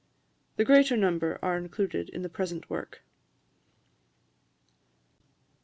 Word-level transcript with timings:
The 0.55 0.65
greater 0.65 0.97
number 0.97 1.37
are 1.43 1.55
included 1.57 2.09
in 2.09 2.23
the 2.23 2.27
present 2.27 2.71
work. 2.71 3.03